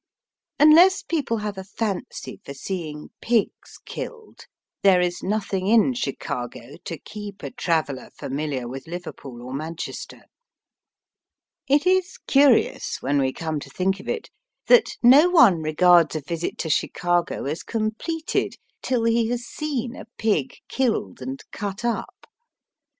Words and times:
Unless 0.59 1.03
people 1.03 1.37
have 1.37 1.59
a 1.59 1.63
fancy 1.63 2.41
for 2.43 2.55
seeing 2.55 3.09
pigs 3.21 3.77
killed, 3.85 4.47
there 4.81 4.99
is 4.99 5.21
nothing 5.21 5.67
in 5.67 5.93
Chicago 5.93 6.77
to 6.85 6.97
keep 6.97 7.43
a 7.43 7.51
traveller 7.51 8.09
familiar 8.17 8.67
with 8.67 8.87
Liverpool 8.87 9.43
or 9.43 9.53
Man 9.53 9.75
chester. 9.75 10.23
It 11.67 11.85
is 11.85 12.17
curious, 12.25 12.99
when 13.03 13.19
we 13.19 13.31
come 13.31 13.59
to 13.59 13.69
think 13.69 13.99
of 13.99 14.09
it, 14.09 14.31
that 14.65 14.97
no 15.03 15.29
one 15.29 15.61
regards 15.61 16.15
a 16.15 16.21
visit 16.21 16.57
to 16.57 16.69
Chicago 16.71 17.45
as 17.45 17.61
completed 17.61 18.55
till 18.81 19.03
he 19.03 19.27
has 19.29 19.43
seen 19.43 19.95
a 19.95 20.05
pig 20.17 20.55
killed 20.67 21.21
and 21.21 21.43
cut 21.51 21.85
up. 21.85 22.25